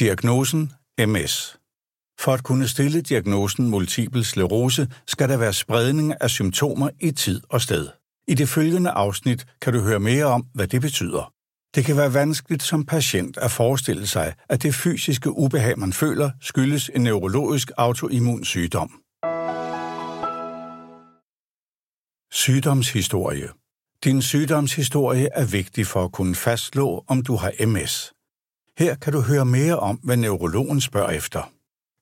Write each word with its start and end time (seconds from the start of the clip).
Diagnosen 0.00 0.72
MS. 0.98 1.56
For 2.20 2.32
at 2.32 2.42
kunne 2.42 2.68
stille 2.68 3.00
diagnosen 3.00 3.70
multiple 3.70 4.24
sklerose, 4.24 4.88
skal 5.06 5.28
der 5.28 5.36
være 5.36 5.52
spredning 5.52 6.14
af 6.20 6.30
symptomer 6.30 6.90
i 7.00 7.10
tid 7.10 7.40
og 7.48 7.60
sted. 7.60 7.88
I 8.28 8.34
det 8.34 8.48
følgende 8.48 8.90
afsnit 8.90 9.46
kan 9.62 9.72
du 9.72 9.80
høre 9.80 10.00
mere 10.00 10.24
om, 10.24 10.46
hvad 10.54 10.66
det 10.66 10.80
betyder. 10.80 11.32
Det 11.74 11.84
kan 11.84 11.96
være 11.96 12.14
vanskeligt 12.14 12.62
som 12.62 12.84
patient 12.84 13.36
at 13.36 13.50
forestille 13.50 14.06
sig, 14.06 14.34
at 14.48 14.62
det 14.62 14.74
fysiske 14.74 15.30
ubehag, 15.30 15.78
man 15.78 15.92
føler, 15.92 16.30
skyldes 16.40 16.90
en 16.94 17.02
neurologisk 17.02 17.70
autoimmun 17.76 18.44
sygdom. 18.44 18.90
Sygdomshistorie 22.32 23.48
Din 24.04 24.22
sygdomshistorie 24.22 25.28
er 25.34 25.44
vigtig 25.44 25.86
for 25.86 26.04
at 26.04 26.12
kunne 26.12 26.34
fastslå, 26.34 27.04
om 27.08 27.22
du 27.22 27.36
har 27.36 27.66
MS. 27.66 28.12
Her 28.80 28.94
kan 28.94 29.12
du 29.12 29.20
høre 29.20 29.44
mere 29.44 29.78
om, 29.78 29.96
hvad 29.96 30.16
neurologen 30.16 30.80
spørger 30.80 31.10
efter. 31.10 31.52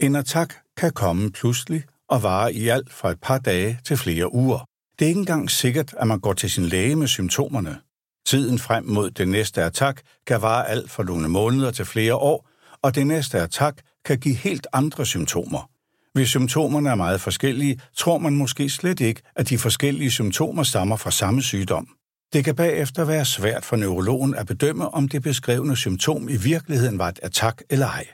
En 0.00 0.16
attack 0.16 0.56
kan 0.76 0.92
komme 0.92 1.30
pludselig 1.30 1.82
og 2.08 2.22
vare 2.22 2.54
i 2.54 2.68
alt 2.68 2.92
fra 2.92 3.10
et 3.10 3.20
par 3.22 3.38
dage 3.38 3.78
til 3.84 3.96
flere 3.96 4.34
uger. 4.34 4.58
Det 4.98 5.04
er 5.04 5.08
ikke 5.08 5.18
engang 5.18 5.50
sikkert, 5.50 5.94
at 5.96 6.06
man 6.06 6.20
går 6.20 6.32
til 6.32 6.50
sin 6.50 6.64
læge 6.64 6.96
med 6.96 7.06
symptomerne. 7.06 7.78
Tiden 8.26 8.58
frem 8.58 8.84
mod 8.84 9.10
det 9.10 9.28
næste 9.28 9.62
attack 9.62 10.02
kan 10.26 10.42
vare 10.42 10.68
alt 10.68 10.90
fra 10.90 11.02
nogle 11.02 11.28
måneder 11.28 11.70
til 11.70 11.84
flere 11.84 12.14
år, 12.14 12.48
og 12.82 12.94
det 12.94 13.06
næste 13.06 13.40
attack 13.40 13.82
kan 14.04 14.18
give 14.18 14.34
helt 14.34 14.66
andre 14.72 15.06
symptomer. 15.06 15.70
Hvis 16.12 16.28
symptomerne 16.28 16.90
er 16.90 16.94
meget 16.94 17.20
forskellige, 17.20 17.80
tror 17.96 18.18
man 18.18 18.36
måske 18.36 18.70
slet 18.70 19.00
ikke, 19.00 19.22
at 19.36 19.48
de 19.48 19.58
forskellige 19.58 20.10
symptomer 20.10 20.62
stammer 20.62 20.96
fra 20.96 21.10
samme 21.10 21.42
sygdom. 21.42 21.88
Det 22.32 22.44
kan 22.44 22.54
bagefter 22.54 23.04
være 23.04 23.24
svært 23.24 23.64
for 23.64 23.76
neurologen 23.76 24.34
at 24.34 24.46
bedømme, 24.46 24.88
om 24.88 25.08
det 25.08 25.22
beskrevne 25.22 25.76
symptom 25.76 26.28
i 26.28 26.36
virkeligheden 26.36 26.98
var 26.98 27.08
et 27.08 27.20
attack 27.22 27.62
eller 27.70 27.86
ej. 27.86 28.06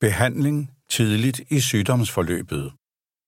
Behandling 0.00 0.70
tidligt 0.90 1.40
i 1.50 1.60
sygdomsforløbet. 1.60 2.72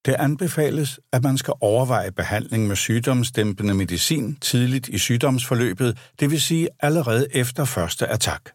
Det 0.06 0.14
anbefales, 0.18 1.00
at 1.12 1.22
man 1.22 1.38
skal 1.38 1.54
overveje 1.60 2.12
behandling 2.12 2.66
med 2.66 2.76
sygdomsdæmpende 2.76 3.74
medicin 3.74 4.36
tidligt 4.36 4.88
i 4.88 4.98
sygdomsforløbet, 4.98 5.98
det 6.20 6.30
vil 6.30 6.40
sige 6.40 6.68
allerede 6.80 7.26
efter 7.34 7.64
første 7.64 8.06
attack. 8.06 8.52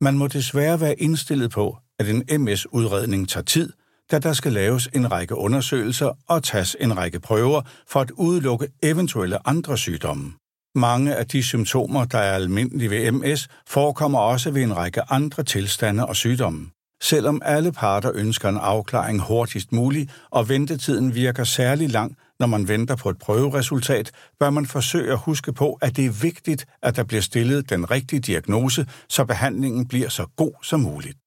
Man 0.00 0.18
må 0.18 0.26
desværre 0.26 0.80
være 0.80 1.00
indstillet 1.00 1.50
på, 1.50 1.78
at 1.98 2.08
en 2.08 2.42
MS-udredning 2.42 3.28
tager 3.28 3.44
tid, 3.44 3.72
da 4.10 4.18
der 4.18 4.32
skal 4.32 4.52
laves 4.52 4.88
en 4.94 5.12
række 5.12 5.34
undersøgelser 5.34 6.12
og 6.28 6.42
tages 6.42 6.76
en 6.80 6.96
række 6.96 7.20
prøver 7.20 7.62
for 7.88 8.00
at 8.00 8.10
udelukke 8.10 8.68
eventuelle 8.82 9.48
andre 9.48 9.78
sygdomme. 9.78 10.32
Mange 10.76 11.14
af 11.14 11.26
de 11.26 11.42
symptomer, 11.42 12.04
der 12.04 12.18
er 12.18 12.32
almindelige 12.32 12.90
ved 12.90 13.12
MS, 13.12 13.48
forekommer 13.66 14.18
også 14.18 14.50
ved 14.50 14.62
en 14.62 14.76
række 14.76 15.02
andre 15.10 15.42
tilstande 15.42 16.06
og 16.06 16.16
sygdomme. 16.16 16.70
Selvom 17.02 17.42
alle 17.44 17.72
parter 17.72 18.10
ønsker 18.14 18.48
en 18.48 18.56
afklaring 18.56 19.20
hurtigst 19.20 19.72
muligt, 19.72 20.10
og 20.30 20.48
ventetiden 20.48 21.14
virker 21.14 21.44
særlig 21.44 21.90
lang, 21.90 22.16
når 22.40 22.46
man 22.46 22.68
venter 22.68 22.96
på 22.96 23.10
et 23.10 23.18
prøveresultat, 23.18 24.10
bør 24.40 24.50
man 24.50 24.66
forsøge 24.66 25.12
at 25.12 25.18
huske 25.18 25.52
på, 25.52 25.78
at 25.82 25.96
det 25.96 26.06
er 26.06 26.22
vigtigt, 26.22 26.66
at 26.82 26.96
der 26.96 27.04
bliver 27.04 27.22
stillet 27.22 27.70
den 27.70 27.90
rigtige 27.90 28.20
diagnose, 28.20 28.86
så 29.08 29.24
behandlingen 29.24 29.88
bliver 29.88 30.08
så 30.08 30.26
god 30.36 30.52
som 30.62 30.80
muligt. 30.80 31.18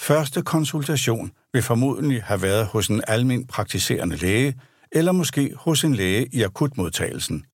Første 0.00 0.42
konsultation 0.42 1.30
vil 1.52 1.62
formodentlig 1.62 2.22
have 2.22 2.42
været 2.42 2.66
hos 2.66 2.88
en 2.88 3.02
almen 3.08 3.46
praktiserende 3.46 4.16
læge, 4.16 4.54
eller 4.92 5.12
måske 5.12 5.52
hos 5.56 5.84
en 5.84 5.94
læge 5.94 6.26
i 6.32 6.42
akutmodtagelsen. 6.42 7.44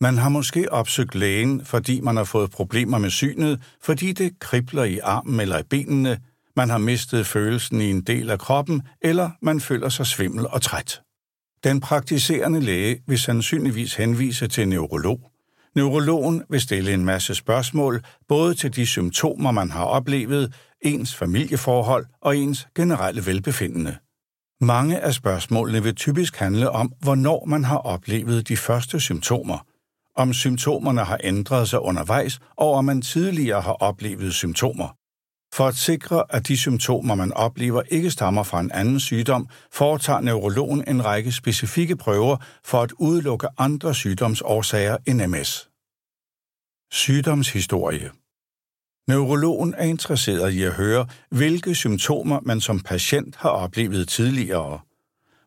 Man 0.00 0.18
har 0.18 0.28
måske 0.28 0.72
opsøgt 0.72 1.14
lægen, 1.14 1.64
fordi 1.64 2.00
man 2.00 2.16
har 2.16 2.24
fået 2.24 2.50
problemer 2.50 2.98
med 2.98 3.10
synet, 3.10 3.62
fordi 3.82 4.12
det 4.12 4.38
kribler 4.38 4.84
i 4.84 4.98
armen 4.98 5.40
eller 5.40 5.58
i 5.58 5.62
benene, 5.62 6.18
man 6.56 6.70
har 6.70 6.78
mistet 6.78 7.26
følelsen 7.26 7.80
i 7.80 7.90
en 7.90 8.00
del 8.00 8.30
af 8.30 8.38
kroppen, 8.38 8.82
eller 9.02 9.30
man 9.42 9.60
føler 9.60 9.88
sig 9.88 10.06
svimmel 10.06 10.46
og 10.46 10.62
træt. 10.62 11.00
Den 11.64 11.80
praktiserende 11.80 12.60
læge 12.60 13.02
vil 13.06 13.18
sandsynligvis 13.18 13.94
henvise 13.94 14.48
til 14.48 14.62
en 14.62 14.68
neurolog. 14.68 15.20
Neurologen 15.74 16.42
vil 16.50 16.60
stille 16.60 16.94
en 16.94 17.04
masse 17.04 17.34
spørgsmål, 17.34 18.02
både 18.28 18.54
til 18.54 18.76
de 18.76 18.86
symptomer, 18.86 19.50
man 19.50 19.70
har 19.70 19.84
oplevet, 19.84 20.54
ens 20.82 21.14
familieforhold 21.14 22.06
og 22.20 22.36
ens 22.36 22.68
generelle 22.74 23.26
velbefindende. 23.26 23.96
Mange 24.60 25.00
af 25.00 25.14
spørgsmålene 25.14 25.82
vil 25.82 25.94
typisk 25.94 26.36
handle 26.36 26.70
om, 26.70 26.92
hvornår 27.00 27.44
man 27.46 27.64
har 27.64 27.78
oplevet 27.78 28.48
de 28.48 28.56
første 28.56 29.00
symptomer, 29.00 29.58
om 30.18 30.32
symptomerne 30.32 31.04
har 31.04 31.20
ændret 31.24 31.68
sig 31.68 31.80
undervejs, 31.80 32.38
og 32.56 32.72
om 32.72 32.84
man 32.84 33.02
tidligere 33.02 33.60
har 33.60 33.72
oplevet 33.72 34.34
symptomer. 34.34 34.88
For 35.54 35.66
at 35.66 35.74
sikre, 35.74 36.24
at 36.30 36.48
de 36.48 36.56
symptomer, 36.56 37.14
man 37.14 37.32
oplever, 37.32 37.82
ikke 37.90 38.10
stammer 38.10 38.42
fra 38.42 38.60
en 38.60 38.70
anden 38.72 39.00
sygdom, 39.00 39.48
foretager 39.72 40.20
neurologen 40.20 40.84
en 40.88 41.04
række 41.04 41.32
specifikke 41.32 41.96
prøver 41.96 42.36
for 42.64 42.82
at 42.82 42.92
udelukke 42.92 43.48
andre 43.58 43.94
sygdomsårsager 43.94 44.96
end 45.06 45.26
MS. 45.26 45.68
Sygdomshistorie 46.92 48.10
Neurologen 49.08 49.74
er 49.74 49.84
interesseret 49.84 50.52
i 50.52 50.62
at 50.62 50.72
høre, 50.72 51.06
hvilke 51.30 51.74
symptomer 51.74 52.40
man 52.42 52.60
som 52.60 52.80
patient 52.80 53.36
har 53.36 53.50
oplevet 53.50 54.08
tidligere. 54.08 54.80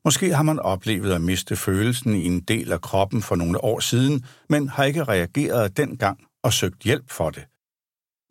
Måske 0.06 0.36
har 0.36 0.44
man 0.44 0.60
oplevet 0.60 1.14
at 1.14 1.22
miste 1.22 1.56
følelsen 1.56 2.16
i 2.16 2.26
en 2.26 2.40
del 2.40 2.72
af 2.72 2.82
kroppen 2.82 3.22
for 3.22 3.36
nogle 3.36 3.64
år 3.64 3.80
siden, 3.80 4.26
men 4.50 4.70
har 4.70 4.84
ikke 4.84 5.04
reageret 5.04 5.78
dengang 5.78 6.20
og 6.44 6.54
søgt 6.54 6.84
hjælp 6.84 7.10
for 7.10 7.30
det. 7.30 7.44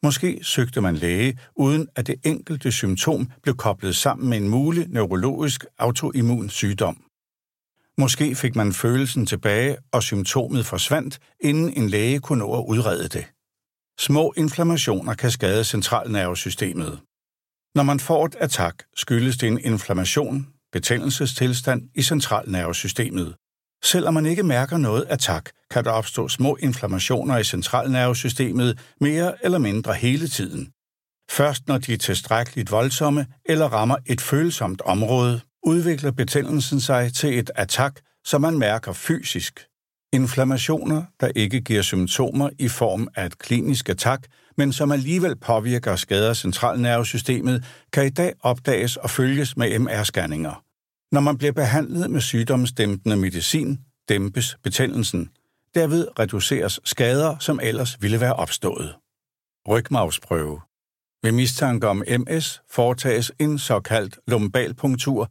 Måske 0.03 0.41
søgte 0.43 0.81
man 0.81 0.97
læge, 0.97 1.39
uden 1.57 1.89
at 1.97 2.07
det 2.07 2.17
enkelte 2.25 2.73
symptom 2.73 3.31
blev 3.43 3.57
koblet 3.57 3.97
sammen 3.97 4.29
med 4.29 4.39
en 4.39 4.49
mulig 4.49 4.89
neurologisk 4.89 5.65
autoimmun 5.79 6.51
sygdom. 6.51 7.05
Måske 7.99 8.35
fik 8.35 8.57
man 8.57 8.73
følelsen 8.73 9.27
tilbage, 9.27 9.77
og 9.93 10.03
symptomet 10.03 10.67
forsvandt, 10.67 11.19
inden 11.41 11.73
en 11.77 11.89
læge 11.89 12.21
kunne 12.21 12.39
nå 12.39 12.59
at 12.59 12.65
udrede 12.69 13.09
det. 13.09 13.27
Små 14.01 14.33
inflammationer 14.37 15.15
kan 15.15 15.31
skade 15.31 15.65
centralnervesystemet. 15.65 17.01
Når 17.75 17.83
man 17.83 18.01
får 18.01 18.27
et 18.27 18.35
attack, 18.35 18.85
skyldes 18.97 19.37
det 19.37 19.47
en 19.47 19.61
inflammation, 19.61 20.47
betændelsestilstand 20.73 21.83
i 21.95 22.03
centralnervesystemet. 22.03 23.35
Selvom 23.85 24.15
man 24.15 24.27
ikke 24.27 24.43
mærker 24.43 24.77
noget 24.77 25.07
attack, 25.09 25.51
kan 25.71 25.85
der 25.85 25.91
opstå 25.91 26.29
små 26.29 26.57
inflammationer 26.61 27.39
i 27.39 27.45
centralnervesystemet 27.45 28.79
mere 29.01 29.45
eller 29.45 29.59
mindre 29.59 29.95
hele 29.95 30.29
tiden. 30.29 30.73
Først 31.31 31.69
når 31.69 31.79
de 31.79 31.93
er 31.93 31.99
tilstrækkeligt 31.99 32.71
voldsomme 32.71 33.27
eller 33.47 33.67
rammer 33.67 33.97
et 34.07 34.21
følsomt 34.21 34.81
område, 34.81 35.41
udvikler 35.67 36.11
betændelsen 36.11 36.81
sig 36.81 37.15
til 37.15 37.39
et 37.39 37.51
attack, 37.55 38.01
som 38.25 38.41
man 38.41 38.59
mærker 38.59 38.93
fysisk. 38.93 39.67
Inflammationer, 40.13 41.03
der 41.21 41.31
ikke 41.37 41.61
giver 41.61 41.83
symptomer 41.83 42.51
i 42.59 42.69
form 42.69 43.09
af 43.17 43.27
et 43.27 43.39
klinisk 43.39 43.89
attack, 43.89 44.27
men 44.61 44.73
som 44.73 44.93
alligevel 44.93 45.37
påvirker 45.37 45.91
og 45.91 45.99
skader 45.99 46.35
centralnervesystemet, 46.35 47.65
kan 47.93 48.07
i 48.07 48.11
dag 48.11 48.33
opdages 48.41 48.97
og 48.97 49.11
følges 49.11 49.57
med 49.57 49.69
MR-scanninger. 49.81 50.55
Når 51.13 51.21
man 51.21 51.39
bliver 51.39 51.53
behandlet 51.53 52.11
med 52.11 52.21
sygdomsdæmpende 52.21 53.17
medicin, 53.17 53.79
dæmpes 54.09 54.57
betændelsen. 54.63 55.31
Derved 55.75 56.09
reduceres 56.19 56.81
skader, 56.85 57.39
som 57.39 57.61
ellers 57.63 58.03
ville 58.03 58.21
være 58.21 58.33
opstået. 58.33 58.95
Rygmavsprøve. 59.69 60.61
Ved 61.23 61.33
mistanke 61.33 61.89
om 61.89 62.03
MS 62.19 62.61
foretages 62.71 63.33
en 63.39 63.59
såkaldt 63.59 64.19
lumbalpunktur, 64.27 65.31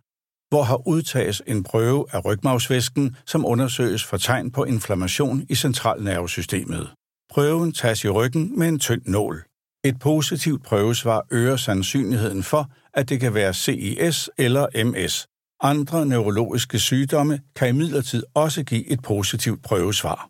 hvor 0.49 0.63
har 0.63 0.87
udtages 0.87 1.41
en 1.47 1.63
prøve 1.63 2.05
af 2.11 2.25
rygmavsvæsken, 2.25 3.15
som 3.25 3.45
undersøges 3.45 4.03
for 4.03 4.17
tegn 4.17 4.51
på 4.51 4.63
inflammation 4.63 5.45
i 5.49 5.55
centralnervesystemet. 5.55 6.98
Prøven 7.29 7.71
tages 7.71 8.03
i 8.03 8.09
ryggen 8.09 8.59
med 8.59 8.67
en 8.67 8.79
tynd 8.79 9.01
nål. 9.05 9.43
Et 9.83 9.99
positivt 9.99 10.63
prøvesvar 10.63 11.25
øger 11.31 11.57
sandsynligheden 11.57 12.43
for, 12.43 12.71
at 12.93 13.09
det 13.09 13.19
kan 13.19 13.33
være 13.33 13.53
CIS 13.53 14.29
eller 14.37 14.83
MS, 14.85 15.27
andre 15.61 16.05
neurologiske 16.05 16.79
sygdomme 16.79 17.39
kan 17.55 17.69
imidlertid 17.69 18.23
også 18.33 18.63
give 18.63 18.87
et 18.87 19.01
positivt 19.01 19.63
prøvesvar. 19.63 20.29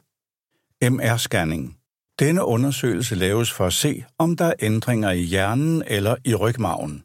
MR-scanning. 0.83 1.77
Denne 2.19 2.45
undersøgelse 2.45 3.15
laves 3.15 3.51
for 3.51 3.65
at 3.65 3.73
se, 3.73 4.03
om 4.17 4.35
der 4.35 4.45
er 4.45 4.53
ændringer 4.59 5.11
i 5.11 5.21
hjernen 5.21 5.83
eller 5.87 6.15
i 6.25 6.35
rygmagen. 6.35 7.03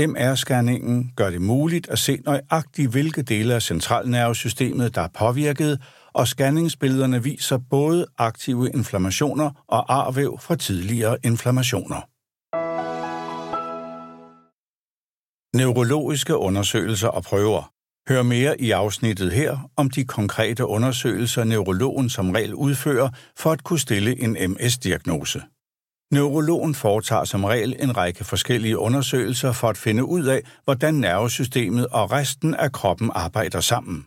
MR-scanningen 0.00 1.12
gør 1.16 1.30
det 1.30 1.42
muligt 1.42 1.88
at 1.88 1.98
se 1.98 2.18
nøjagtigt, 2.24 2.90
hvilke 2.90 3.22
dele 3.22 3.54
af 3.54 3.62
centralnervesystemet, 3.62 4.94
der 4.94 5.00
er 5.00 5.08
påvirket, 5.08 5.80
og 6.14 6.28
scanningsbillederne 6.28 7.22
viser 7.22 7.58
både 7.70 8.06
aktive 8.18 8.70
inflammationer 8.74 9.64
og 9.68 9.94
arvæv 9.94 10.38
fra 10.40 10.56
tidligere 10.56 11.16
inflammationer. 11.24 12.00
Neurologiske 15.56 16.36
undersøgelser 16.36 17.08
og 17.08 17.22
prøver. 17.22 17.72
Hør 18.08 18.22
mere 18.22 18.60
i 18.60 18.70
afsnittet 18.70 19.32
her 19.32 19.70
om 19.76 19.90
de 19.90 20.04
konkrete 20.04 20.66
undersøgelser, 20.66 21.44
neurologen 21.44 22.08
som 22.08 22.30
regel 22.30 22.54
udfører 22.54 23.08
for 23.36 23.50
at 23.50 23.64
kunne 23.64 23.78
stille 23.78 24.22
en 24.22 24.36
MS-diagnose. 24.50 25.42
Neurologen 26.12 26.74
foretager 26.74 27.24
som 27.24 27.44
regel 27.44 27.76
en 27.80 27.96
række 27.96 28.24
forskellige 28.24 28.78
undersøgelser 28.78 29.52
for 29.52 29.68
at 29.68 29.76
finde 29.76 30.04
ud 30.04 30.24
af, 30.24 30.42
hvordan 30.64 30.94
nervesystemet 30.94 31.86
og 31.86 32.12
resten 32.12 32.54
af 32.54 32.72
kroppen 32.72 33.10
arbejder 33.14 33.60
sammen. 33.60 34.06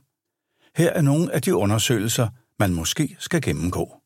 Her 0.77 0.89
er 0.89 1.01
nogle 1.01 1.33
af 1.33 1.41
de 1.41 1.55
undersøgelser, 1.55 2.27
man 2.59 2.73
måske 2.73 3.15
skal 3.19 3.41
gennemgå. 3.41 4.01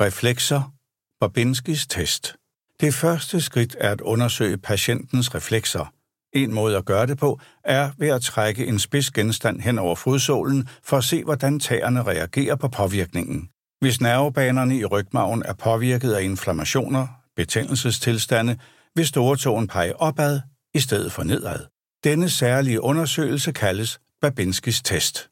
Reflekser. 0.00 0.72
Babinskis 1.20 1.86
test. 1.86 2.36
Det 2.80 2.94
første 2.94 3.40
skridt 3.40 3.76
er 3.80 3.90
at 3.90 4.00
undersøge 4.00 4.58
patientens 4.58 5.34
reflekser. 5.34 5.92
En 6.32 6.54
måde 6.54 6.76
at 6.76 6.84
gøre 6.84 7.06
det 7.06 7.18
på 7.18 7.40
er 7.64 7.90
ved 7.98 8.08
at 8.08 8.22
trække 8.22 8.66
en 8.66 8.78
spids 8.78 9.10
genstand 9.10 9.60
hen 9.60 9.78
over 9.78 9.94
fodsålen 9.94 10.68
for 10.82 10.96
at 10.96 11.04
se, 11.04 11.24
hvordan 11.24 11.60
tæerne 11.60 12.02
reagerer 12.02 12.56
på 12.56 12.68
påvirkningen. 12.68 13.48
Hvis 13.80 14.00
nervebanerne 14.00 14.76
i 14.76 14.84
rygmagen 14.84 15.42
er 15.46 15.52
påvirket 15.52 16.12
af 16.12 16.22
inflammationer, 16.22 17.06
betændelsestilstande, 17.36 18.58
vil 18.94 19.06
storetåen 19.06 19.66
pege 19.66 20.00
opad 20.00 20.40
i 20.74 20.80
stedet 20.80 21.12
for 21.12 21.22
nedad. 21.22 21.66
Denne 22.04 22.30
særlige 22.30 22.80
undersøgelse 22.80 23.52
kaldes 23.52 24.00
Babinskis 24.22 24.82
test. 24.82 25.30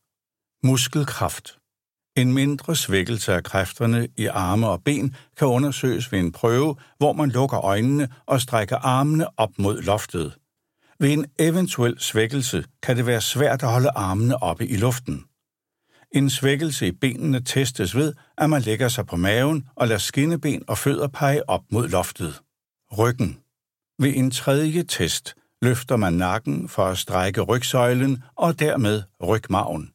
Muskelkraft. 0.64 1.58
En 2.16 2.32
mindre 2.32 2.76
svækkelse 2.76 3.32
af 3.32 3.44
kræfterne 3.44 4.08
i 4.16 4.26
arme 4.26 4.68
og 4.68 4.82
ben 4.84 5.16
kan 5.36 5.48
undersøges 5.48 6.12
ved 6.12 6.18
en 6.18 6.32
prøve, 6.32 6.76
hvor 6.98 7.12
man 7.12 7.30
lukker 7.30 7.64
øjnene 7.64 8.08
og 8.26 8.40
strækker 8.40 8.76
armene 8.76 9.38
op 9.38 9.50
mod 9.58 9.82
loftet. 9.82 10.38
Ved 11.00 11.12
en 11.12 11.26
eventuel 11.38 12.00
svækkelse 12.00 12.64
kan 12.82 12.96
det 12.96 13.06
være 13.06 13.20
svært 13.20 13.62
at 13.62 13.70
holde 13.70 13.90
armene 13.90 14.42
oppe 14.42 14.66
i 14.66 14.76
luften. 14.76 15.24
En 16.12 16.30
svækkelse 16.30 16.86
i 16.86 16.92
benene 16.92 17.40
testes 17.40 17.96
ved, 17.96 18.14
at 18.38 18.50
man 18.50 18.62
lægger 18.62 18.88
sig 18.88 19.06
på 19.06 19.16
maven 19.16 19.68
og 19.74 19.88
lader 19.88 19.98
skinneben 19.98 20.62
og 20.68 20.78
fødder 20.78 21.08
pege 21.08 21.48
op 21.48 21.62
mod 21.70 21.88
loftet. 21.88 22.40
Ryggen. 22.98 23.38
Ved 23.98 24.12
en 24.16 24.30
tredje 24.30 24.82
test 24.82 25.34
løfter 25.62 25.96
man 25.96 26.12
nakken 26.12 26.68
for 26.68 26.86
at 26.86 26.98
strække 26.98 27.40
rygsøjlen 27.40 28.22
og 28.36 28.58
dermed 28.58 29.02
rygmagen. 29.22 29.92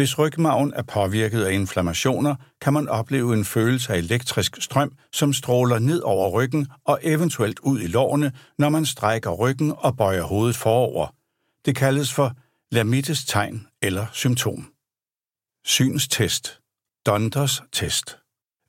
Hvis 0.00 0.18
rygmagen 0.18 0.72
er 0.76 0.82
påvirket 0.82 1.44
af 1.44 1.52
inflammationer, 1.52 2.34
kan 2.60 2.72
man 2.72 2.88
opleve 2.88 3.34
en 3.34 3.44
følelse 3.44 3.92
af 3.92 3.98
elektrisk 3.98 4.62
strøm, 4.62 4.92
som 5.12 5.32
stråler 5.32 5.78
ned 5.78 6.00
over 6.00 6.30
ryggen 6.30 6.68
og 6.84 7.00
eventuelt 7.02 7.58
ud 7.58 7.80
i 7.80 7.86
lårene, 7.86 8.32
når 8.58 8.68
man 8.68 8.86
strækker 8.86 9.30
ryggen 9.30 9.72
og 9.76 9.96
bøjer 9.96 10.22
hovedet 10.22 10.56
forover. 10.56 11.14
Det 11.66 11.76
kaldes 11.76 12.12
for 12.12 12.32
Lamittes 12.72 13.24
tegn 13.24 13.66
eller 13.82 14.06
symptom. 14.12 14.72
Synstest. 15.64 16.60
Donders 17.06 17.62
test. 17.72 18.18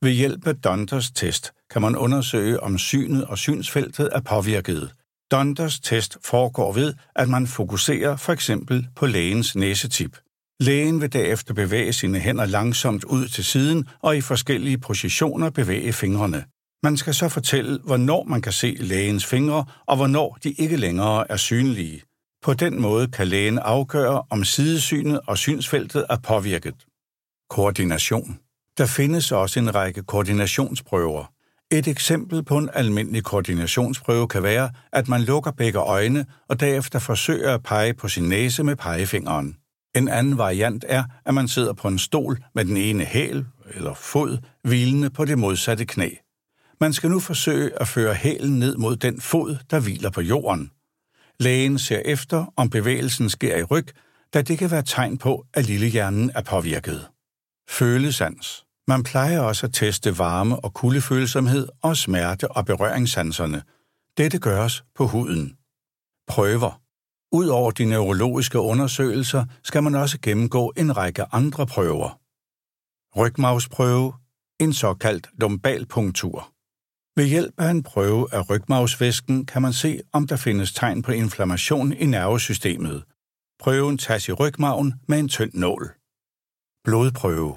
Ved 0.01 0.11
hjælp 0.11 0.47
af 0.47 0.55
Donders 0.55 1.11
test 1.11 1.53
kan 1.69 1.81
man 1.81 1.95
undersøge, 1.95 2.59
om 2.59 2.77
synet 2.77 3.25
og 3.25 3.37
synsfeltet 3.37 4.09
er 4.11 4.21
påvirket. 4.21 4.93
Donders 5.31 5.79
test 5.79 6.17
foregår 6.21 6.73
ved, 6.73 6.93
at 7.15 7.29
man 7.29 7.47
fokuserer 7.47 8.15
for 8.15 8.33
eksempel 8.33 8.87
på 8.95 9.05
lægens 9.05 9.55
næsetip. 9.55 10.17
Lægen 10.61 11.01
vil 11.01 11.13
derefter 11.13 11.53
bevæge 11.53 11.93
sine 11.93 12.19
hænder 12.19 12.45
langsomt 12.45 13.03
ud 13.03 13.27
til 13.27 13.45
siden 13.45 13.87
og 14.01 14.17
i 14.17 14.21
forskellige 14.21 14.77
positioner 14.77 15.49
bevæge 15.49 15.93
fingrene. 15.93 16.43
Man 16.83 16.97
skal 16.97 17.13
så 17.13 17.29
fortælle, 17.29 17.79
hvornår 17.83 18.23
man 18.23 18.41
kan 18.41 18.51
se 18.51 18.75
lægens 18.79 19.25
fingre, 19.25 19.65
og 19.87 19.95
hvornår 19.95 20.37
de 20.43 20.51
ikke 20.51 20.77
længere 20.77 21.31
er 21.31 21.35
synlige. 21.35 22.01
På 22.43 22.53
den 22.53 22.81
måde 22.81 23.07
kan 23.07 23.27
lægen 23.27 23.59
afgøre, 23.59 24.23
om 24.29 24.43
sidesynet 24.43 25.19
og 25.27 25.37
synsfeltet 25.37 26.05
er 26.09 26.17
påvirket. 26.23 26.85
Koordination. 27.49 28.39
Der 28.77 28.85
findes 28.85 29.31
også 29.31 29.59
en 29.59 29.75
række 29.75 30.03
koordinationsprøver. 30.03 31.31
Et 31.71 31.87
eksempel 31.87 32.43
på 32.43 32.57
en 32.57 32.69
almindelig 32.73 33.23
koordinationsprøve 33.23 34.27
kan 34.27 34.43
være, 34.43 34.69
at 34.93 35.07
man 35.07 35.21
lukker 35.21 35.51
begge 35.51 35.79
øjne 35.79 36.25
og 36.49 36.59
derefter 36.59 36.99
forsøger 36.99 37.53
at 37.53 37.63
pege 37.63 37.93
på 37.93 38.07
sin 38.07 38.29
næse 38.29 38.63
med 38.63 38.75
pegefingeren. 38.75 39.55
En 39.95 40.07
anden 40.07 40.37
variant 40.37 40.85
er, 40.87 41.03
at 41.25 41.33
man 41.33 41.47
sidder 41.47 41.73
på 41.73 41.87
en 41.87 41.99
stol 41.99 42.43
med 42.55 42.65
den 42.65 42.77
ene 42.77 43.03
hæl 43.03 43.45
eller 43.73 43.93
fod 43.93 44.37
hvilende 44.63 45.09
på 45.09 45.25
det 45.25 45.37
modsatte 45.37 45.85
knæ. 45.85 46.09
Man 46.81 46.93
skal 46.93 47.09
nu 47.09 47.19
forsøge 47.19 47.81
at 47.81 47.87
føre 47.87 48.13
hælen 48.13 48.59
ned 48.59 48.77
mod 48.77 48.95
den 48.95 49.21
fod, 49.21 49.57
der 49.69 49.79
hviler 49.79 50.09
på 50.09 50.21
jorden. 50.21 50.71
Lægen 51.39 51.79
ser 51.79 52.01
efter, 52.05 52.53
om 52.55 52.69
bevægelsen 52.69 53.29
sker 53.29 53.57
i 53.57 53.63
ryg, 53.63 53.87
da 54.33 54.41
det 54.41 54.57
kan 54.57 54.71
være 54.71 54.83
tegn 54.83 55.17
på, 55.17 55.45
at 55.53 55.65
lillehjernen 55.65 56.31
er 56.35 56.41
påvirket. 56.41 57.07
Følesans. 57.69 58.65
Man 58.87 59.03
plejer 59.03 59.39
også 59.39 59.65
at 59.65 59.73
teste 59.73 60.17
varme- 60.17 60.55
og 60.55 60.73
kuldefølsomhed 60.73 61.67
og 61.81 61.97
smerte- 61.97 62.51
og 62.51 62.65
berøringssanserne. 62.65 63.63
Dette 64.17 64.39
gøres 64.39 64.83
på 64.95 65.07
huden. 65.07 65.57
Prøver. 66.27 66.80
Udover 67.33 67.71
de 67.71 67.85
neurologiske 67.85 68.59
undersøgelser 68.59 69.45
skal 69.63 69.83
man 69.83 69.95
også 69.95 70.17
gennemgå 70.21 70.73
en 70.77 70.97
række 70.97 71.25
andre 71.31 71.65
prøver. 71.67 72.19
Rygmavsprøve, 73.19 74.13
en 74.59 74.73
såkaldt 74.73 75.29
lumbalpunktur. 75.41 76.53
Ved 77.15 77.27
hjælp 77.27 77.53
af 77.57 77.69
en 77.69 77.83
prøve 77.83 78.33
af 78.33 78.49
rygmavsvæsken 78.49 79.45
kan 79.45 79.61
man 79.61 79.73
se, 79.73 80.01
om 80.13 80.27
der 80.27 80.35
findes 80.35 80.73
tegn 80.73 81.01
på 81.01 81.11
inflammation 81.11 81.93
i 81.93 82.05
nervesystemet. 82.05 83.03
Prøven 83.59 83.97
tages 83.97 84.29
i 84.29 84.31
rygmagen 84.31 84.93
med 85.07 85.19
en 85.19 85.29
tynd 85.29 85.53
nål. 85.53 85.91
Blodprøve. 86.83 87.55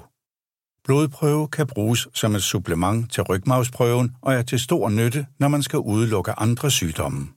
Blodprøve 0.83 1.47
kan 1.47 1.67
bruges 1.67 2.07
som 2.13 2.35
et 2.35 2.43
supplement 2.43 3.11
til 3.11 3.23
rygmavsprøven 3.23 4.15
og 4.21 4.33
er 4.33 4.41
til 4.41 4.59
stor 4.59 4.89
nytte, 4.89 5.27
når 5.39 5.47
man 5.47 5.63
skal 5.63 5.79
udelukke 5.79 6.31
andre 6.31 6.71
sygdomme. 6.71 7.27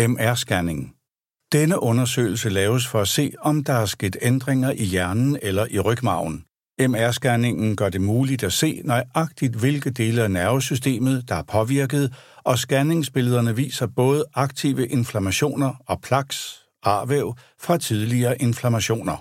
MR-scanning. 0.00 1.03
Denne 1.52 1.82
undersøgelse 1.82 2.48
laves 2.48 2.86
for 2.86 3.00
at 3.00 3.08
se, 3.08 3.32
om 3.40 3.64
der 3.64 3.72
er 3.72 3.86
sket 3.86 4.16
ændringer 4.22 4.70
i 4.70 4.84
hjernen 4.84 5.38
eller 5.42 5.66
i 5.70 5.80
rygmagen. 5.80 6.44
MR-scanningen 6.80 7.76
gør 7.76 7.88
det 7.88 8.00
muligt 8.00 8.42
at 8.42 8.52
se 8.52 8.80
nøjagtigt, 8.84 9.54
hvilke 9.54 9.90
dele 9.90 10.22
af 10.22 10.30
nervesystemet, 10.30 11.28
der 11.28 11.34
er 11.34 11.42
påvirket, 11.42 12.14
og 12.44 12.58
scanningsbillederne 12.58 13.56
viser 13.56 13.86
både 13.86 14.24
aktive 14.34 14.88
inflammationer 14.88 15.74
og 15.86 16.00
plaks, 16.00 16.66
arvæv 16.82 17.34
fra 17.60 17.78
tidligere 17.78 18.42
inflammationer. 18.42 19.16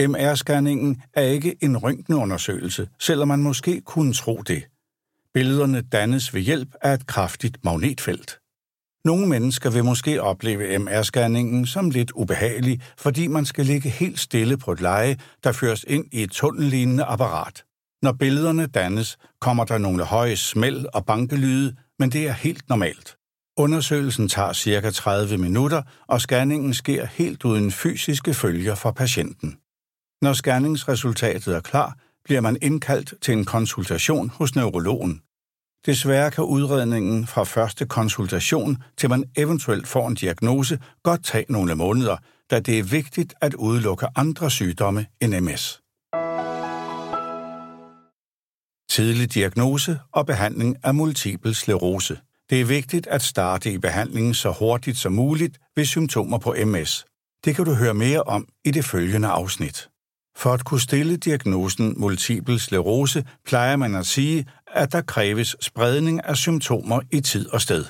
MR-scanningen 0.00 1.02
er 1.14 1.22
ikke 1.22 1.56
en 1.60 1.76
røntgenundersøgelse, 1.76 2.88
selvom 2.98 3.28
man 3.28 3.42
måske 3.42 3.80
kunne 3.80 4.12
tro 4.12 4.36
det. 4.36 4.62
Billederne 5.34 5.80
dannes 5.80 6.34
ved 6.34 6.40
hjælp 6.40 6.74
af 6.82 6.94
et 6.94 7.06
kraftigt 7.06 7.64
magnetfelt. 7.64 8.39
Nogle 9.04 9.26
mennesker 9.26 9.70
vil 9.70 9.84
måske 9.84 10.22
opleve 10.22 10.78
MR-scanningen 10.78 11.66
som 11.66 11.90
lidt 11.90 12.10
ubehagelig, 12.10 12.80
fordi 12.98 13.26
man 13.26 13.46
skal 13.46 13.66
ligge 13.66 13.88
helt 13.88 14.20
stille 14.20 14.56
på 14.56 14.72
et 14.72 14.80
leje, 14.80 15.16
der 15.44 15.52
føres 15.52 15.84
ind 15.88 16.04
i 16.12 16.22
et 16.22 16.30
tunnellignende 16.30 17.04
apparat. 17.04 17.64
Når 18.02 18.12
billederne 18.12 18.66
dannes, 18.66 19.18
kommer 19.40 19.64
der 19.64 19.78
nogle 19.78 20.04
høje 20.04 20.36
smæld 20.36 20.86
og 20.94 21.06
bankelyde, 21.06 21.76
men 21.98 22.10
det 22.10 22.28
er 22.28 22.32
helt 22.32 22.68
normalt. 22.68 23.16
Undersøgelsen 23.58 24.28
tager 24.28 24.52
ca. 24.52 24.90
30 24.90 25.38
minutter, 25.38 25.82
og 26.08 26.20
scanningen 26.20 26.74
sker 26.74 27.06
helt 27.06 27.44
uden 27.44 27.70
fysiske 27.70 28.34
følger 28.34 28.74
for 28.74 28.90
patienten. 28.90 29.56
Når 30.22 30.32
scanningsresultatet 30.32 31.56
er 31.56 31.60
klar, 31.60 31.96
bliver 32.24 32.40
man 32.40 32.56
indkaldt 32.62 33.14
til 33.22 33.34
en 33.34 33.44
konsultation 33.44 34.30
hos 34.30 34.54
neurologen. 34.54 35.22
Desværre 35.86 36.30
kan 36.30 36.44
udredningen 36.44 37.26
fra 37.26 37.44
første 37.44 37.86
konsultation 37.86 38.82
til 38.96 39.08
man 39.08 39.24
eventuelt 39.36 39.88
får 39.88 40.08
en 40.08 40.14
diagnose 40.14 40.78
godt 41.02 41.24
tage 41.24 41.44
nogle 41.48 41.74
måneder, 41.74 42.16
da 42.50 42.60
det 42.60 42.78
er 42.78 42.82
vigtigt 42.82 43.34
at 43.40 43.54
udelukke 43.54 44.06
andre 44.16 44.50
sygdomme 44.50 45.06
end 45.20 45.40
MS. 45.40 45.80
Tidlig 48.90 49.34
diagnose 49.34 49.98
og 50.12 50.26
behandling 50.26 50.76
af 50.82 50.94
multiple 50.94 51.54
sklerose. 51.54 52.18
Det 52.50 52.60
er 52.60 52.64
vigtigt 52.64 53.06
at 53.06 53.22
starte 53.22 53.72
i 53.72 53.78
behandlingen 53.78 54.34
så 54.34 54.50
hurtigt 54.58 54.98
som 54.98 55.12
muligt 55.12 55.58
ved 55.76 55.84
symptomer 55.84 56.38
på 56.38 56.54
MS. 56.66 57.04
Det 57.44 57.56
kan 57.56 57.64
du 57.64 57.74
høre 57.74 57.94
mere 57.94 58.22
om 58.22 58.48
i 58.64 58.70
det 58.70 58.84
følgende 58.84 59.28
afsnit. 59.28 59.88
For 60.36 60.52
at 60.52 60.64
kunne 60.64 60.80
stille 60.80 61.16
diagnosen 61.16 61.94
multiple 61.96 62.58
sklerose, 62.58 63.24
plejer 63.46 63.76
man 63.76 63.94
at 63.94 64.06
sige, 64.06 64.46
at 64.74 64.92
der 64.92 65.00
kræves 65.02 65.56
spredning 65.60 66.24
af 66.24 66.36
symptomer 66.36 67.00
i 67.12 67.20
tid 67.20 67.48
og 67.48 67.60
sted. 67.60 67.84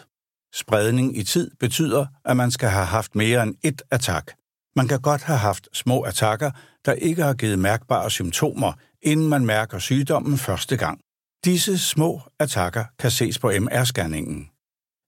Spredning 0.55 1.17
i 1.17 1.23
tid 1.23 1.51
betyder, 1.61 2.07
at 2.25 2.37
man 2.37 2.51
skal 2.51 2.69
have 2.69 2.87
haft 2.87 3.15
mere 3.15 3.43
end 3.43 3.55
ét 3.67 3.89
attack. 3.91 4.33
Man 4.77 4.89
kan 4.89 5.01
godt 5.01 5.23
have 5.23 5.39
haft 5.39 5.69
små 5.73 6.03
attacker, 6.03 6.51
der 6.85 6.93
ikke 6.93 7.23
har 7.23 7.35
givet 7.35 7.59
mærkbare 7.59 8.11
symptomer, 8.11 8.73
inden 9.03 9.29
man 9.29 9.47
mærker 9.47 9.79
sygdommen 9.79 10.39
første 10.39 10.77
gang. 10.77 11.01
Disse 11.45 11.79
små 11.79 12.21
attacker 12.39 12.85
kan 12.99 13.11
ses 13.11 13.39
på 13.39 13.51
MR-scanningen. 13.51 14.51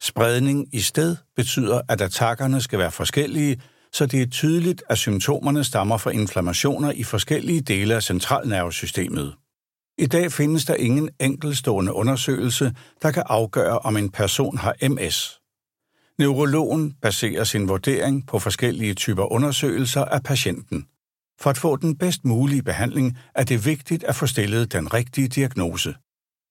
Spredning 0.03 0.75
i 0.75 0.81
sted 0.81 1.17
betyder, 1.37 1.81
at 1.89 2.01
attackerne 2.01 2.61
skal 2.61 2.79
være 2.79 2.91
forskellige, 2.91 3.63
så 3.93 4.07
det 4.07 4.23
er 4.23 4.27
tydeligt, 4.27 4.83
at 4.89 4.99
symptomerne 4.99 5.65
stammer 5.65 5.97
fra 5.97 6.11
inflammationer 6.11 6.91
i 6.91 7.03
forskellige 7.03 7.61
dele 7.61 7.95
af 7.95 8.03
centralnervesystemet. 8.03 9.35
I 9.99 10.07
dag 10.07 10.33
findes 10.33 10.65
der 10.65 10.75
ingen 10.75 11.11
enkelstående 11.21 11.93
undersøgelse, 11.93 12.75
der 13.03 13.11
kan 13.11 13.23
afgøre, 13.27 13.79
om 13.79 13.97
en 13.97 14.11
person 14.11 14.57
har 14.57 14.89
MS. 14.89 15.41
Neurologen 16.19 16.93
baserer 17.03 17.45
sin 17.45 17.69
vurdering 17.69 18.27
på 18.27 18.39
forskellige 18.39 18.95
typer 18.95 19.33
undersøgelser 19.33 20.05
af 20.05 20.23
patienten. 20.23 20.87
For 21.41 21.51
at 21.51 21.59
få 21.59 21.77
den 21.77 21.97
bedst 21.97 22.25
mulige 22.25 22.63
behandling 22.63 23.19
er 23.35 23.45
det 23.45 23.67
vigtigt 23.67 24.05
at 24.05 24.17
få 24.17 24.27
stillet 24.27 24.73
den 24.73 24.95
rigtige 24.95 25.29
diagnose. 25.29 25.95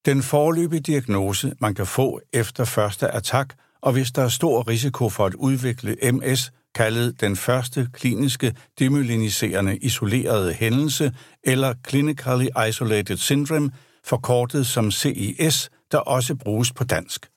Den 0.06 0.22
forløbige 0.22 0.80
diagnose, 0.80 1.54
man 1.60 1.74
kan 1.74 1.86
få 1.86 2.20
efter 2.32 2.64
første 2.64 3.10
attack, 3.10 3.54
og 3.82 3.92
hvis 3.92 4.12
der 4.12 4.22
er 4.22 4.28
stor 4.28 4.68
risiko 4.68 5.08
for 5.08 5.26
at 5.26 5.34
udvikle 5.34 6.12
MS, 6.12 6.52
kaldet 6.74 7.20
den 7.20 7.36
første 7.36 7.88
kliniske 7.92 8.54
demyeliniserende 8.78 9.76
isolerede 9.76 10.52
hændelse, 10.52 11.12
eller 11.44 11.74
Clinically 11.88 12.46
Isolated 12.68 13.16
Syndrome, 13.16 13.70
forkortet 14.04 14.66
som 14.66 14.90
CIS, 14.90 15.70
der 15.92 15.98
også 15.98 16.34
bruges 16.34 16.72
på 16.72 16.84
dansk. 16.84 17.28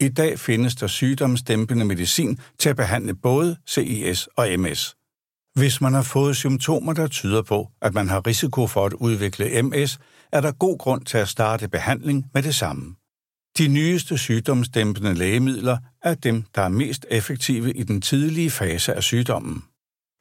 I 0.00 0.08
dag 0.08 0.38
findes 0.38 0.74
der 0.74 0.86
sygdomsdæmpende 0.86 1.84
medicin 1.84 2.38
til 2.58 2.68
at 2.68 2.76
behandle 2.76 3.14
både 3.14 3.56
CIS 3.68 4.28
og 4.36 4.48
MS. 4.58 4.96
Hvis 5.54 5.80
man 5.80 5.94
har 5.94 6.02
fået 6.02 6.36
symptomer, 6.36 6.92
der 6.92 7.06
tyder 7.06 7.42
på, 7.42 7.68
at 7.82 7.94
man 7.94 8.08
har 8.08 8.26
risiko 8.26 8.66
for 8.66 8.86
at 8.86 8.92
udvikle 8.92 9.62
MS, 9.62 9.98
er 10.32 10.40
der 10.40 10.52
god 10.52 10.78
grund 10.78 11.04
til 11.04 11.18
at 11.18 11.28
starte 11.28 11.68
behandling 11.68 12.24
med 12.34 12.42
det 12.42 12.54
samme. 12.54 12.94
De 13.58 13.68
nyeste 13.68 14.18
sygdomsdæmpende 14.18 15.14
lægemidler 15.14 15.78
er 16.02 16.14
dem, 16.14 16.44
der 16.54 16.62
er 16.62 16.68
mest 16.68 17.06
effektive 17.10 17.72
i 17.72 17.82
den 17.82 18.00
tidlige 18.00 18.50
fase 18.50 18.94
af 18.94 19.02
sygdommen. 19.02 19.64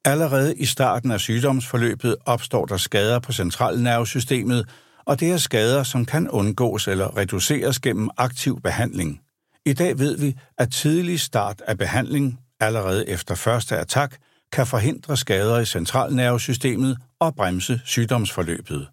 Allerede 0.06 0.56
i 0.56 0.66
starten 0.66 1.12
af 1.12 1.20
sygdomsforløbet 1.20 2.16
opstår 2.26 2.66
der 2.66 2.78
skader 2.78 3.20
på 3.20 3.32
centralnervesystemet, 3.32 4.70
og 5.06 5.20
det 5.20 5.32
er 5.32 5.38
skader, 5.38 5.84
som 5.84 6.06
kan 6.06 6.30
undgås 6.30 6.88
eller 6.88 7.18
reduceres 7.18 7.80
gennem 7.80 8.10
aktiv 8.18 8.62
behandling. 8.62 9.22
I 9.66 9.74
dag 9.74 10.00
ved 10.00 10.18
vi, 10.18 10.36
at 10.58 10.72
tidlig 10.72 11.20
start 11.20 11.62
af 11.68 11.78
behandling, 11.78 12.40
allerede 12.60 13.10
efter 13.10 13.36
første 13.36 13.78
attack, 13.78 14.18
kan 14.52 14.68
forhindre 14.68 15.18
skader 15.18 15.60
i 15.60 15.66
centralnervesystemet 15.66 16.98
og 17.20 17.36
bremse 17.36 17.82
sygdomsforløbet. 17.86 18.88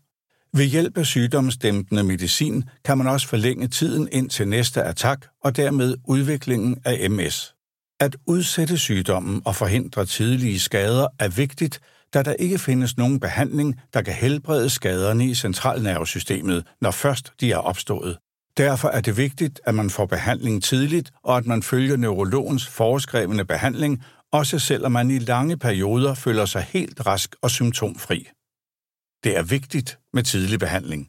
Ved 0.55 0.65
hjælp 0.65 0.99
af 0.99 1.07
sygdomsdæmpende 1.07 2.03
medicin 2.03 2.65
kan 2.85 2.99
man 2.99 3.07
også 3.07 3.29
forlænge 3.29 3.69
tiden 3.69 4.09
ind 4.13 4.31
til 4.31 4.49
næste 4.49 4.83
attack 4.83 5.29
og 5.45 5.57
dermed 5.57 5.97
udviklingen 6.09 6.77
af 6.85 7.11
MS. 7.11 7.55
At 8.01 8.17
udsætte 8.27 8.79
sygdommen 8.79 9.43
og 9.45 9.57
forhindre 9.57 10.07
tidlige 10.07 10.61
skader 10.61 11.07
er 11.19 11.29
vigtigt, 11.29 11.81
da 12.15 12.23
der 12.23 12.33
ikke 12.33 12.59
findes 12.59 12.97
nogen 12.97 13.21
behandling, 13.21 13.81
der 13.95 14.03
kan 14.03 14.15
helbrede 14.15 14.71
skaderne 14.71 15.27
i 15.27 15.35
centralnervesystemet, 15.35 16.67
når 16.81 16.91
først 16.91 17.33
de 17.41 17.53
er 17.53 17.57
opstået. 17.57 18.19
Derfor 18.57 18.89
er 18.89 19.01
det 19.01 19.17
vigtigt, 19.17 19.61
at 19.65 19.75
man 19.75 19.91
får 19.91 20.07
behandling 20.07 20.63
tidligt, 20.63 21.11
og 21.25 21.37
at 21.37 21.47
man 21.47 21.63
følger 21.63 21.97
neurologens 21.97 22.67
foreskrevne 22.67 23.45
behandling, 23.45 24.03
også 24.33 24.59
selvom 24.59 24.93
man 24.93 25.11
i 25.11 25.19
lange 25.19 25.57
perioder 25.57 26.15
føler 26.15 26.45
sig 26.45 26.67
helt 26.69 27.07
rask 27.07 27.37
og 27.43 27.51
symptomfri. 27.51 28.29
Det 29.25 29.37
er 29.37 29.43
vigtigt 29.43 29.99
med 30.13 30.23
tidlig 30.23 30.59
behandling. 30.59 31.09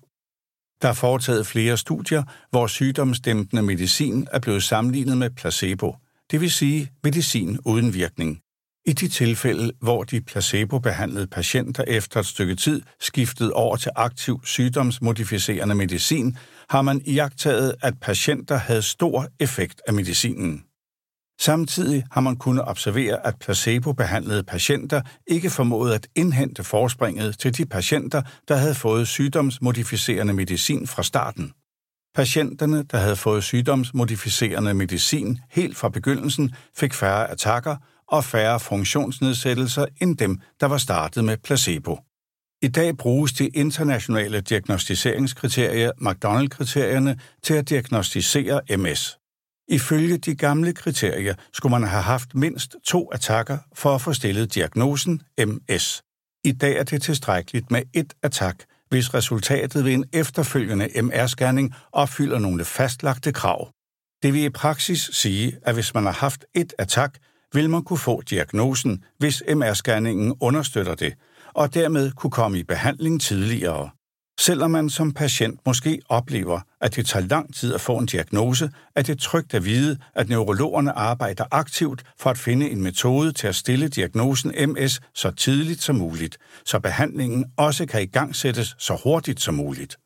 Der 0.81 0.89
er 0.89 0.93
foretaget 0.93 1.47
flere 1.47 1.77
studier, 1.77 2.23
hvor 2.49 2.67
sygdomsdæmpende 2.67 3.61
medicin 3.61 4.27
er 4.31 4.39
blevet 4.39 4.63
sammenlignet 4.63 5.17
med 5.17 5.29
placebo, 5.29 5.95
det 6.31 6.41
vil 6.41 6.51
sige 6.51 6.91
medicin 7.03 7.59
uden 7.65 7.93
virkning. 7.93 8.41
I 8.85 8.93
de 8.93 9.07
tilfælde, 9.07 9.71
hvor 9.81 10.03
de 10.03 10.21
placebo-behandlede 10.21 11.27
patienter 11.27 11.83
efter 11.87 12.19
et 12.19 12.25
stykke 12.25 12.55
tid 12.55 12.81
skiftede 12.99 13.53
over 13.53 13.75
til 13.75 13.91
aktiv 13.95 14.41
sygdomsmodificerende 14.43 15.75
medicin, 15.75 16.37
har 16.69 16.81
man 16.81 17.01
iagtaget, 17.05 17.75
at 17.81 17.99
patienter 18.01 18.55
havde 18.57 18.81
stor 18.81 19.27
effekt 19.39 19.81
af 19.87 19.93
medicinen. 19.93 20.63
Samtidig 21.41 22.03
har 22.11 22.21
man 22.21 22.35
kunnet 22.35 22.67
observere, 22.67 23.27
at 23.27 23.35
placebo-behandlede 23.39 24.43
patienter 24.43 25.01
ikke 25.27 25.49
formåede 25.49 25.95
at 25.95 26.07
indhente 26.15 26.63
forspringet 26.63 27.39
til 27.39 27.57
de 27.57 27.65
patienter, 27.65 28.21
der 28.47 28.55
havde 28.55 28.75
fået 28.75 29.07
sygdomsmodificerende 29.07 30.33
medicin 30.33 30.87
fra 30.87 31.03
starten. 31.03 31.51
Patienterne, 32.15 32.83
der 32.83 32.97
havde 32.97 33.15
fået 33.15 33.43
sygdomsmodificerende 33.43 34.73
medicin 34.73 35.39
helt 35.51 35.77
fra 35.77 35.89
begyndelsen, 35.89 36.55
fik 36.77 36.93
færre 36.93 37.31
attacker 37.31 37.75
og 38.07 38.23
færre 38.23 38.59
funktionsnedsættelser 38.59 39.85
end 40.01 40.17
dem, 40.17 40.39
der 40.59 40.67
var 40.67 40.77
startet 40.77 41.23
med 41.23 41.37
placebo. 41.37 41.99
I 42.61 42.67
dag 42.67 42.97
bruges 42.97 43.33
de 43.33 43.47
internationale 43.47 44.41
diagnostiseringskriterier, 44.41 45.91
McDonald-kriterierne, 46.01 47.19
til 47.43 47.53
at 47.53 47.69
diagnostisere 47.69 48.77
MS. 48.77 49.20
Ifølge 49.71 50.17
de 50.17 50.35
gamle 50.35 50.73
kriterier 50.73 51.35
skulle 51.53 51.71
man 51.71 51.83
have 51.83 52.03
haft 52.03 52.35
mindst 52.35 52.75
to 52.85 53.09
attacker 53.13 53.57
for 53.73 53.95
at 53.95 54.01
få 54.01 54.13
stillet 54.13 54.55
diagnosen 54.55 55.21
MS. 55.47 56.03
I 56.43 56.51
dag 56.51 56.77
er 56.77 56.83
det 56.83 57.01
tilstrækkeligt 57.01 57.71
med 57.71 57.81
ét 57.97 58.19
attack, 58.23 58.65
hvis 58.89 59.13
resultatet 59.13 59.85
ved 59.85 59.93
en 59.93 60.05
efterfølgende 60.13 60.85
MR-scanning 60.85 61.75
opfylder 61.91 62.39
nogle 62.39 62.65
fastlagte 62.65 63.33
krav. 63.33 63.71
Det 64.23 64.33
vil 64.33 64.43
i 64.43 64.49
praksis 64.49 65.09
sige, 65.13 65.57
at 65.61 65.73
hvis 65.73 65.93
man 65.93 66.03
har 66.03 66.11
haft 66.11 66.45
et 66.55 66.73
attack, 66.79 67.17
vil 67.53 67.69
man 67.69 67.83
kunne 67.83 67.99
få 67.99 68.21
diagnosen, 68.21 69.03
hvis 69.19 69.43
MR-scanningen 69.47 70.37
understøtter 70.41 70.95
det, 70.95 71.13
og 71.53 71.73
dermed 71.73 72.11
kunne 72.11 72.31
komme 72.31 72.59
i 72.59 72.63
behandling 72.63 73.21
tidligere. 73.21 73.89
Selvom 74.39 74.71
man 74.71 74.89
som 74.89 75.11
patient 75.11 75.59
måske 75.65 76.01
oplever, 76.09 76.59
at 76.81 76.95
det 76.95 77.05
tager 77.05 77.27
lang 77.27 77.55
tid 77.55 77.73
at 77.73 77.81
få 77.81 77.97
en 77.97 78.05
diagnose, 78.05 78.69
er 78.95 79.01
det 79.01 79.19
trygt 79.19 79.53
at 79.53 79.65
vide, 79.65 79.97
at 80.15 80.29
neurologerne 80.29 80.91
arbejder 80.91 81.43
aktivt 81.51 82.03
for 82.19 82.29
at 82.29 82.37
finde 82.37 82.69
en 82.69 82.81
metode 82.81 83.31
til 83.31 83.47
at 83.47 83.55
stille 83.55 83.87
diagnosen 83.87 84.69
MS 84.69 85.01
så 85.13 85.31
tidligt 85.31 85.81
som 85.81 85.95
muligt, 85.95 86.37
så 86.65 86.79
behandlingen 86.79 87.45
også 87.57 87.85
kan 87.85 88.01
igangsættes 88.01 88.75
så 88.77 88.99
hurtigt 89.03 89.41
som 89.41 89.53
muligt. 89.53 89.97